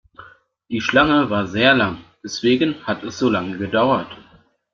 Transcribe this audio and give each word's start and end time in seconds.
Die 0.69 0.81
Schlange 0.81 1.29
war 1.29 1.45
sehr 1.45 1.75
lang, 1.75 1.99
deswegen 2.23 2.73
hat 2.87 3.03
es 3.03 3.19
so 3.19 3.29
lange 3.29 3.59
gedauert. 3.59 4.07